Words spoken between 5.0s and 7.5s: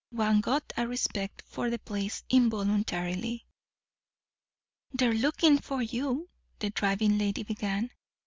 lookin' for you," the driving lady